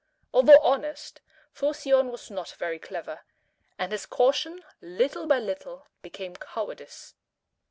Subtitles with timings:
[0.33, 1.21] Although honest,
[1.53, 3.21] Phocion was not very clever,
[3.77, 7.13] and his caution little by little became cowardice.